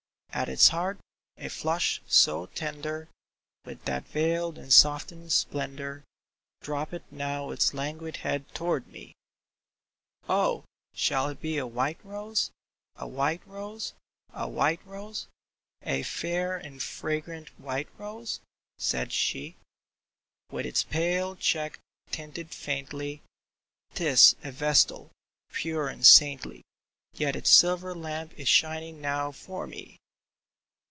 [0.41, 0.97] "At its heart
[1.37, 3.09] a flush so tender,
[3.65, 6.05] With what veiled and softened splendor
[6.61, 9.13] Droopeth now its languid head toward me!"
[9.97, 10.63] *' Oh,
[10.95, 12.49] shall it be a white rose,
[12.95, 13.93] a white rose,
[14.33, 15.27] a white rose,
[15.83, 18.39] A fair and fragrant white rose?"
[18.77, 19.57] said she.
[20.49, 21.77] ''With its pale cheek
[22.09, 23.21] tinted faintly,
[23.95, 25.11] 'Tis a vestal,
[25.51, 26.63] pure and saintly,
[27.13, 29.97] Yet its silver lamp is shining now for me